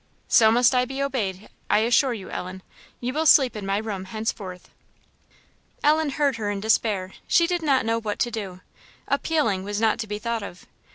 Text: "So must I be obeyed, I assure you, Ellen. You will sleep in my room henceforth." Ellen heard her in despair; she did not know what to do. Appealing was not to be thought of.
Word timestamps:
"So 0.27 0.51
must 0.51 0.73
I 0.73 0.85
be 0.85 0.99
obeyed, 0.99 1.47
I 1.69 1.81
assure 1.81 2.15
you, 2.15 2.31
Ellen. 2.31 2.63
You 2.99 3.13
will 3.13 3.27
sleep 3.27 3.55
in 3.55 3.67
my 3.67 3.77
room 3.77 4.05
henceforth." 4.05 4.71
Ellen 5.83 6.09
heard 6.17 6.37
her 6.37 6.49
in 6.49 6.59
despair; 6.59 7.11
she 7.27 7.45
did 7.45 7.61
not 7.61 7.85
know 7.85 8.01
what 8.01 8.17
to 8.17 8.31
do. 8.31 8.61
Appealing 9.07 9.63
was 9.63 9.79
not 9.79 9.99
to 9.99 10.07
be 10.07 10.17
thought 10.17 10.41
of. 10.41 10.65